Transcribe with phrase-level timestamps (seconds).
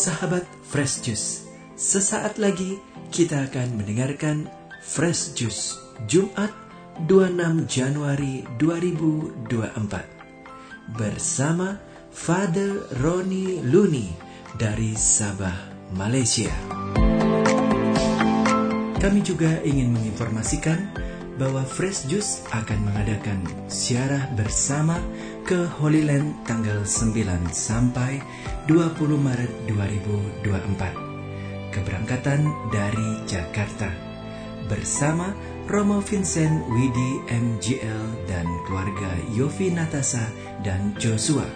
[0.00, 1.44] Sahabat Fresh Juice,
[1.76, 2.80] sesaat lagi
[3.12, 4.48] kita akan mendengarkan
[4.80, 5.76] Fresh Juice
[6.08, 6.48] Jumat
[7.04, 11.76] 26 Januari 2024 bersama
[12.16, 14.08] Father Roni Luni
[14.56, 16.48] dari Sabah, Malaysia.
[19.04, 20.96] Kami juga ingin menginformasikan
[21.36, 24.96] bahwa Fresh Juice akan mengadakan siarah bersama
[25.50, 28.22] ke Holy Land tanggal 9 sampai
[28.70, 31.74] 20 Maret 2024.
[31.74, 33.90] Keberangkatan dari Jakarta
[34.70, 35.34] bersama
[35.66, 40.22] Romo Vincent Widi MGL dan keluarga Yofi Natasa
[40.62, 41.50] dan Joshua.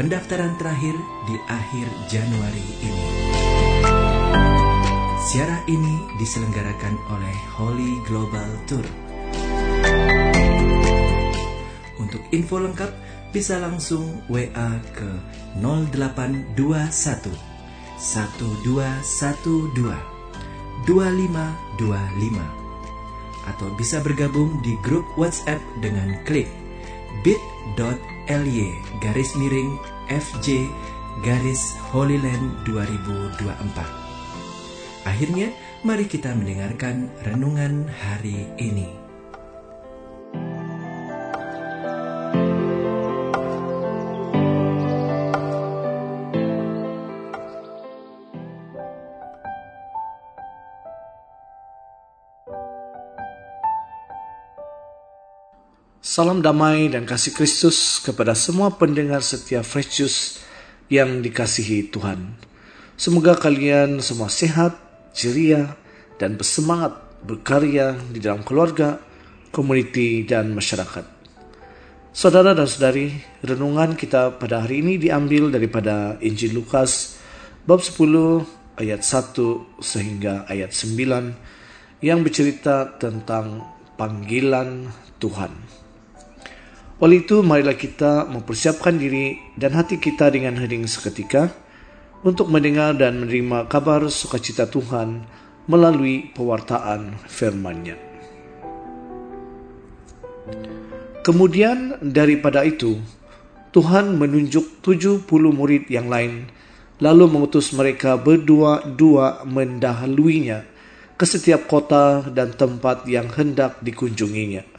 [0.00, 0.96] Pendaftaran terakhir
[1.28, 3.06] di akhir Januari ini.
[5.28, 9.07] Siarah ini diselenggarakan oleh Holy Global Tour.
[12.08, 12.88] Untuk info lengkap
[13.36, 15.12] bisa langsung WA ke
[15.60, 17.28] 0821 1212
[20.88, 26.48] 2525 atau bisa bergabung di grup WhatsApp dengan klik
[27.20, 28.72] bit.ly
[29.04, 29.76] garis miring
[30.08, 30.64] FJ
[31.20, 34.08] garis Holyland 2024
[35.08, 35.48] Akhirnya,
[35.88, 39.07] mari kita mendengarkan renungan hari ini.
[56.18, 60.42] Salam damai dan kasih Kristus kepada semua pendengar setia Juice
[60.90, 62.34] yang dikasihi Tuhan.
[62.98, 64.74] Semoga kalian semua sehat,
[65.14, 65.78] ceria,
[66.18, 68.98] dan bersemangat berkarya di dalam keluarga,
[69.54, 71.06] komuniti, dan masyarakat.
[72.10, 73.14] Saudara dan saudari,
[73.46, 77.14] renungan kita pada hari ini diambil daripada Injil Lukas
[77.62, 78.42] bab 10
[78.74, 79.38] ayat 1
[79.78, 83.62] sehingga ayat 9 yang bercerita tentang
[83.94, 84.90] panggilan
[85.22, 85.86] Tuhan.
[86.98, 91.54] Oleh itu, marilah kita mempersiapkan diri dan hati kita dengan hening seketika
[92.26, 95.22] untuk mendengar dan menerima kabar sukacita Tuhan
[95.70, 97.94] melalui pewartaan firman-Nya.
[101.22, 102.98] Kemudian daripada itu,
[103.70, 106.50] Tuhan menunjuk tujuh puluh murid yang lain,
[106.98, 110.66] lalu mengutus mereka berdua-dua mendahaluinya
[111.14, 114.77] ke setiap kota dan tempat yang hendak dikunjunginya.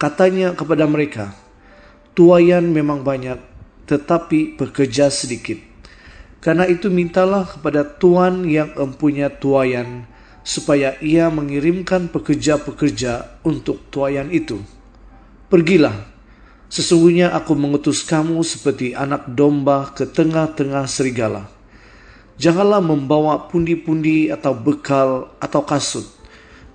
[0.00, 1.36] Katanya kepada mereka,
[2.16, 3.36] tuayan memang banyak,
[3.84, 5.60] tetapi pekerja sedikit.
[6.40, 10.08] Karena itu mintalah kepada Tuhan yang empunya tuayan,
[10.40, 14.64] supaya ia mengirimkan pekerja-pekerja untuk tuayan itu.
[15.52, 16.08] Pergilah,
[16.72, 21.44] sesungguhnya aku mengutus kamu seperti anak domba ke tengah-tengah serigala.
[22.40, 26.08] Janganlah membawa pundi-pundi atau bekal atau kasut,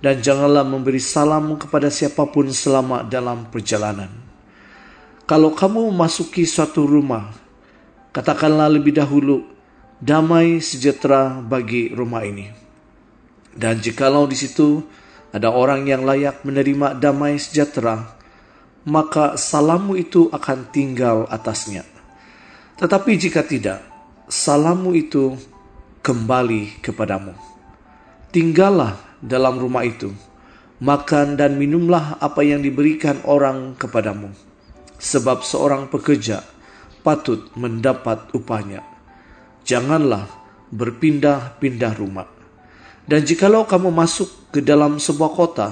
[0.00, 4.12] dan janganlah memberi salam kepada siapa pun selama dalam perjalanan.
[5.26, 7.34] Kalau kamu memasuki suatu rumah,
[8.14, 9.42] katakanlah lebih dahulu,
[9.98, 12.46] damai sejahtera bagi rumah ini.
[13.56, 14.84] Dan jikalau di situ
[15.32, 18.16] ada orang yang layak menerima damai sejahtera,
[18.86, 21.82] maka salammu itu akan tinggal atasnya.
[22.78, 23.82] Tetapi jika tidak,
[24.30, 25.34] salammu itu
[26.06, 27.55] kembali kepadamu.
[28.36, 30.12] Tinggallah dalam rumah itu,
[30.84, 34.28] makan dan minumlah apa yang diberikan orang kepadamu.
[35.00, 36.44] Sebab seorang pekerja
[37.00, 38.84] patut mendapat upahnya
[39.64, 40.28] janganlah
[40.68, 42.28] berpindah-pindah rumah.
[43.08, 45.68] Dan jikalau kamu masuk ke dalam sebuah kota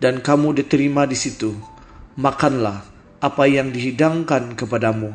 [0.00, 1.52] dan kamu diterima di situ,
[2.16, 2.88] makanlah
[3.20, 5.12] apa yang dihidangkan kepadamu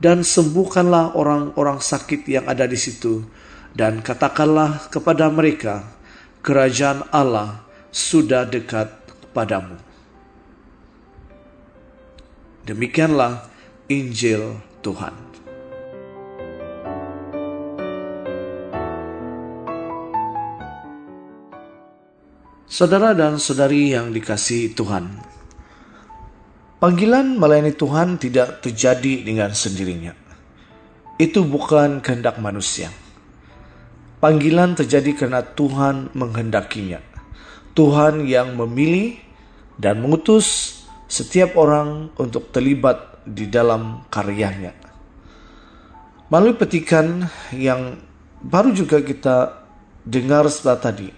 [0.00, 3.20] dan sembuhkanlah orang-orang sakit yang ada di situ
[3.76, 6.01] dan katakanlah kepada mereka,
[6.42, 7.62] kerajaan Allah
[7.94, 8.90] sudah dekat
[9.30, 9.78] padamu.
[12.66, 13.46] Demikianlah
[13.86, 15.14] Injil Tuhan.
[22.66, 25.14] Saudara dan saudari yang dikasihi Tuhan,
[26.82, 30.16] panggilan melayani Tuhan tidak terjadi dengan sendirinya.
[31.20, 33.01] Itu bukan kehendak manusia.
[34.22, 37.02] Panggilan terjadi karena Tuhan menghendakinya.
[37.74, 39.18] Tuhan yang memilih
[39.82, 40.78] dan mengutus
[41.10, 44.78] setiap orang untuk terlibat di dalam karyanya.
[46.30, 47.98] Melalui petikan yang
[48.46, 49.66] baru juga kita
[50.06, 51.10] dengar setelah tadi,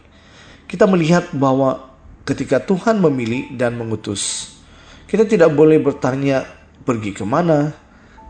[0.64, 1.92] kita melihat bahwa
[2.24, 4.56] ketika Tuhan memilih dan mengutus,
[5.04, 6.48] kita tidak boleh bertanya
[6.88, 7.76] pergi ke mana,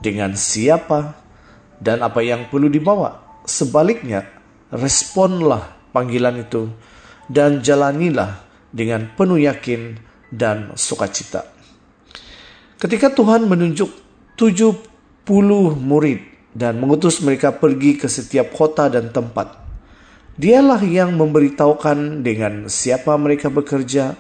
[0.03, 1.15] dengan siapa,
[1.79, 3.23] dan apa yang perlu dibawa.
[3.45, 4.25] sebaliknya,
[4.75, 6.69] responlah panggilan itu
[7.31, 8.43] dan jalanilah
[8.75, 9.97] dengan penuh yakin
[10.35, 11.47] dan sukacita.
[12.77, 13.89] Ketika Tuhan menunjuk
[14.35, 14.83] 70
[15.79, 16.21] murid
[16.53, 19.65] dan mengutus mereka pergi ke setiap kota dan tempat,
[20.35, 24.19] Dialah yang memberitahukan dengan siapa mereka bekerja,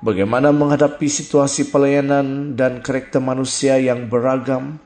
[0.00, 4.80] bagaimana menghadapi situasi pelayanan dan karakter manusia yang beragam,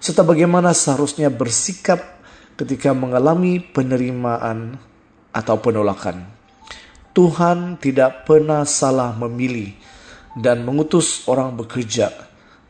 [0.00, 2.15] serta bagaimana seharusnya bersikap
[2.56, 4.80] ketika mengalami penerimaan
[5.30, 6.24] atau penolakan.
[7.12, 9.72] Tuhan tidak pernah salah memilih
[10.36, 12.12] dan mengutus orang bekerja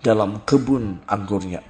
[0.03, 1.63] dalam kebun anggurnya.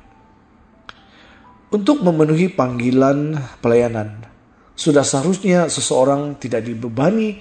[1.73, 4.29] Untuk memenuhi panggilan pelayanan,
[4.77, 7.41] sudah seharusnya seseorang tidak dibebani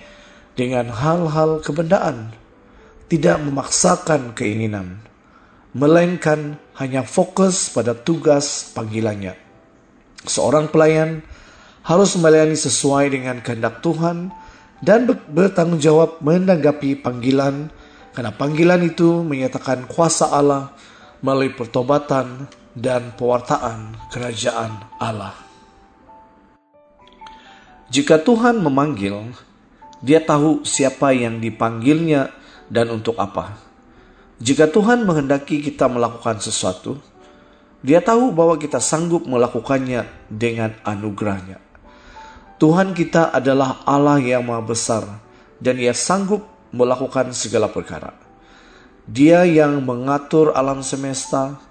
[0.56, 2.32] dengan hal-hal kebendaan,
[3.12, 5.04] tidak memaksakan keinginan,
[5.76, 9.45] melainkan hanya fokus pada tugas panggilannya.
[10.26, 11.22] Seorang pelayan
[11.86, 14.34] harus melayani sesuai dengan kehendak Tuhan
[14.82, 17.70] dan bertanggung jawab menanggapi panggilan
[18.18, 20.74] karena panggilan itu menyatakan kuasa Allah
[21.22, 25.38] melalui pertobatan dan pewartaan kerajaan Allah.
[27.94, 29.32] Jika Tuhan memanggil,
[30.06, 32.30] Dia tahu siapa yang dipanggilnya
[32.70, 33.58] dan untuk apa.
[34.38, 37.00] Jika Tuhan menghendaki kita melakukan sesuatu,
[37.86, 41.62] Dia tahu bahwa kita sanggup melakukannya dengan anugerahnya.
[42.58, 45.04] Tuhan kita adalah Allah yang Maha Besar
[45.62, 46.42] dan Ia sanggup
[46.74, 48.18] melakukan segala perkara.
[49.06, 51.62] Dia yang mengatur alam semesta,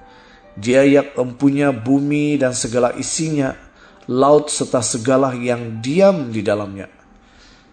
[0.54, 3.58] Dia yang mempunyai bumi dan segala isinya,
[4.06, 6.86] laut serta segala yang diam di dalamnya.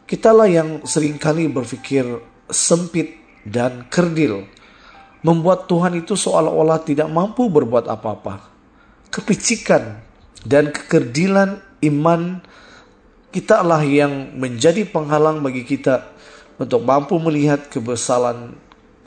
[0.09, 2.03] Kitalah yang sering kali berpikir
[2.49, 4.49] sempit dan kerdil,
[5.21, 8.49] membuat Tuhan itu seolah-olah tidak mampu berbuat apa-apa.
[9.13, 10.01] Kepicikan
[10.45, 12.41] dan kekerdilan iman
[13.31, 16.09] kita lah yang menjadi penghalang bagi kita
[16.59, 18.53] untuk mampu melihat kebesaran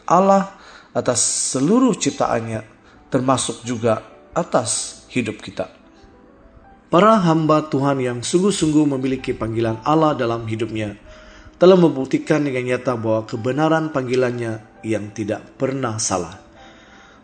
[0.08, 0.56] Allah
[0.94, 1.20] atas
[1.52, 2.62] seluruh ciptaannya,
[3.11, 4.00] termasuk juga
[4.32, 5.69] atas hidup kita.
[6.88, 10.94] Para hamba Tuhan yang sungguh-sungguh memiliki panggilan Allah dalam hidupnya
[11.55, 16.35] telah membuktikan dengan nyata bahwa kebenaran panggilannya yang tidak pernah salah.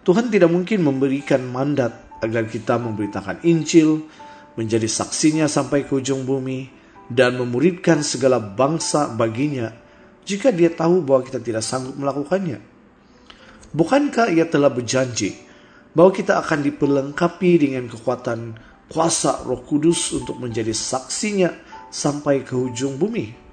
[0.07, 4.07] Tuhan tidak mungkin memberikan mandat agar kita memberitakan Injil,
[4.55, 6.71] menjadi saksinya sampai ke ujung bumi,
[7.11, 9.75] dan memuridkan segala bangsa baginya
[10.23, 12.63] jika dia tahu bahwa kita tidak sanggup melakukannya?
[13.75, 15.35] Bukankah ia telah berjanji
[15.91, 18.55] bahwa kita akan diperlengkapi dengan kekuatan
[18.87, 21.51] kuasa roh kudus untuk menjadi saksinya
[21.91, 23.50] sampai ke ujung bumi?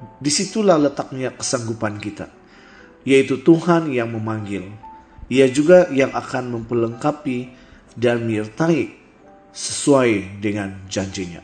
[0.00, 2.32] Di situlah letaknya kesanggupan kita,
[3.04, 4.68] yaitu Tuhan yang memanggil.
[5.30, 7.38] Ia juga yang akan memperlengkapi
[7.94, 8.90] dan menyertai
[9.54, 11.42] sesuai dengan janjinya.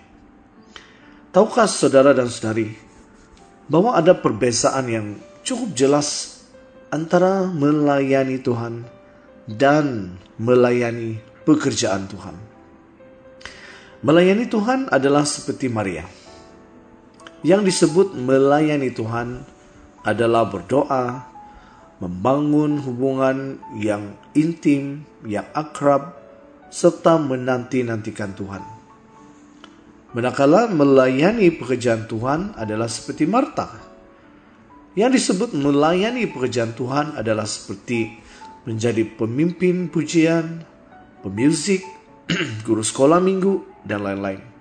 [1.31, 2.73] Tahukah saudara dan saudari
[3.69, 5.07] bahwa ada perbedaan yang
[5.45, 6.41] cukup jelas
[6.89, 8.89] antara melayani Tuhan
[9.47, 12.35] dan melayani pekerjaan Tuhan.
[14.03, 16.07] Melayani Tuhan adalah seperti Maria.
[17.47, 19.47] Yang disebut melayani Tuhan
[20.03, 21.31] adalah berdoa,
[22.03, 26.19] membangun hubungan yang intim, yang akrab,
[26.75, 28.63] serta menanti-nantikan Tuhan.
[30.11, 33.71] Manakala melayani pekerjaan Tuhan adalah seperti Marta.
[34.99, 38.11] Yang disebut melayani pekerjaan Tuhan adalah seperti
[38.67, 40.67] menjadi pemimpin pujian,
[41.23, 41.87] pemusik,
[42.67, 44.56] guru sekolah minggu, dan lain-lain.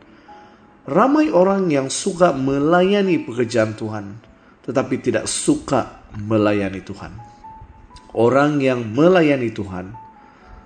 [0.86, 4.22] Ramai orang yang suka melayani pekerjaan Tuhan,
[4.70, 7.10] tetapi tidak suka melayani Tuhan.
[8.14, 9.98] Orang yang melayani Tuhan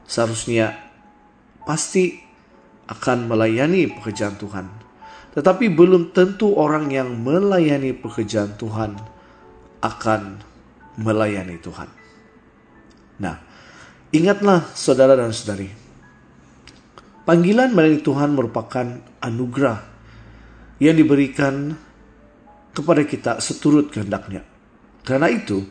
[0.03, 0.75] seharusnya
[1.63, 2.19] pasti
[2.91, 4.65] akan melayani pekerjaan Tuhan.
[5.39, 8.99] Tetapi belum tentu orang yang melayani pekerjaan Tuhan
[9.79, 10.21] akan
[10.99, 11.89] melayani Tuhan.
[13.23, 13.39] Nah,
[14.11, 15.71] ingatlah saudara dan saudari,
[17.23, 19.98] panggilan melayani Tuhan merupakan anugerah
[20.79, 21.75] yang diberikan
[22.71, 24.47] kepada kita seturut kehendaknya.
[25.03, 25.67] Karena itu,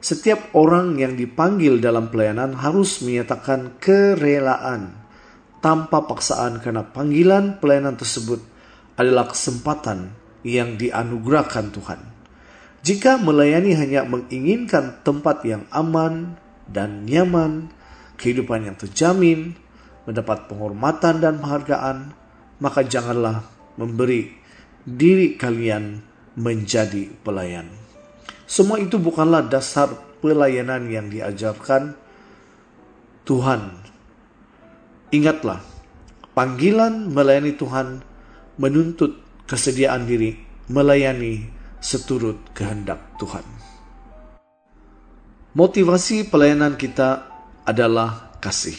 [0.00, 4.96] setiap orang yang dipanggil dalam pelayanan harus menyatakan kerelaan
[5.60, 8.40] tanpa paksaan karena panggilan pelayanan tersebut
[8.96, 10.14] adalah kesempatan
[10.46, 12.00] yang dianugerahkan Tuhan.
[12.86, 16.38] Jika melayani hanya menginginkan tempat yang aman
[16.70, 17.66] dan nyaman,
[18.14, 19.58] kehidupan yang terjamin,
[20.06, 22.14] mendapat penghormatan dan penghargaan,
[22.62, 23.42] maka janganlah
[23.74, 24.45] memberi
[24.86, 26.00] diri kalian
[26.38, 27.66] menjadi pelayan.
[28.46, 29.90] Semua itu bukanlah dasar
[30.22, 31.98] pelayanan yang diajarkan
[33.26, 33.86] Tuhan
[35.14, 35.62] Ingatlah,
[36.34, 38.02] panggilan melayani Tuhan
[38.58, 40.34] menuntut kesediaan diri
[40.66, 41.46] melayani
[41.78, 43.46] seturut kehendak Tuhan.
[45.54, 47.22] Motivasi pelayanan kita
[47.62, 48.74] adalah kasih.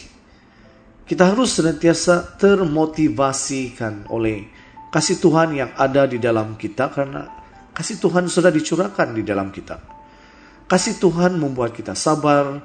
[1.08, 4.52] Kita harus senantiasa termotivasikan oleh
[4.88, 7.28] kasih Tuhan yang ada di dalam kita karena
[7.76, 9.76] kasih Tuhan sudah dicurahkan di dalam kita.
[10.68, 12.60] Kasih Tuhan membuat kita sabar,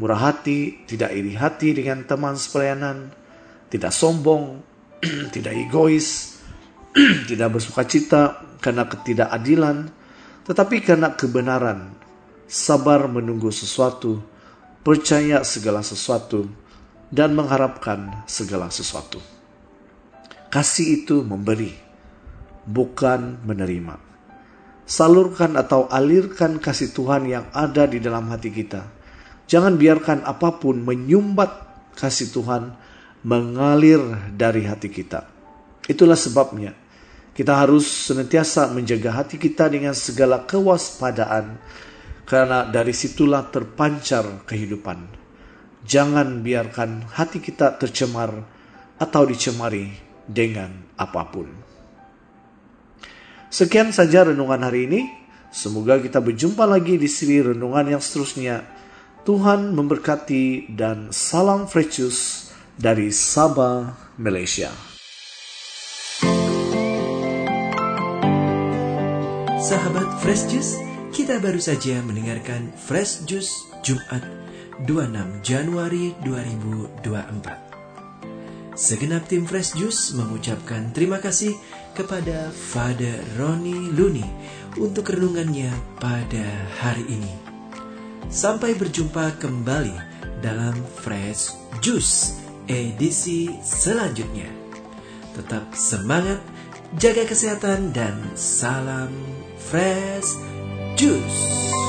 [0.00, 3.12] murah hati, tidak iri hati dengan teman sepelayanan,
[3.68, 4.64] tidak sombong,
[5.34, 6.40] tidak egois,
[7.28, 8.22] tidak bersuka cita
[8.64, 9.92] karena ketidakadilan,
[10.48, 11.92] tetapi karena kebenaran,
[12.48, 14.24] sabar menunggu sesuatu,
[14.80, 16.48] percaya segala sesuatu,
[17.12, 19.20] dan mengharapkan segala sesuatu.
[20.54, 21.74] Kasih itu memberi,
[22.62, 23.98] bukan menerima.
[24.86, 28.86] Salurkan atau alirkan kasih Tuhan yang ada di dalam hati kita.
[29.50, 31.50] Jangan biarkan apa pun menyumbat
[31.98, 32.70] kasih Tuhan
[33.26, 33.98] mengalir
[34.30, 35.26] dari hati kita.
[35.90, 36.70] Itulah sebabnya
[37.34, 41.58] kita harus senantiasa menjaga hati kita dengan segala kewaspadaan,
[42.30, 45.02] karena dari situlah terpancar kehidupan.
[45.82, 48.30] Jangan biarkan hati kita tercemar
[49.02, 51.48] atau dicemari dengan apa pun.
[53.54, 55.00] Sekian saja renungan hari ini.
[55.54, 58.66] Semoga kita berjumpa lagi di seri renungan yang seterusnya.
[59.22, 62.02] Tuhan memberkati dan salam Fresh
[62.74, 64.74] dari Sabah, Malaysia.
[69.64, 70.76] Sahabat Fresh Juice,
[71.14, 74.20] kita baru saja mendengarkan Fresh Juice Jumat
[74.84, 77.73] 26 Januari 2024.
[78.74, 81.54] Segenap tim Fresh Juice mengucapkan terima kasih
[81.94, 84.26] kepada Father Roni Luni
[84.74, 85.70] untuk renungannya
[86.02, 86.42] pada
[86.82, 87.30] hari ini.
[88.26, 89.94] Sampai berjumpa kembali
[90.42, 94.50] dalam Fresh Juice edisi selanjutnya.
[95.38, 96.42] Tetap semangat,
[96.98, 99.14] jaga kesehatan, dan salam
[99.70, 100.34] Fresh
[100.98, 101.83] Juice.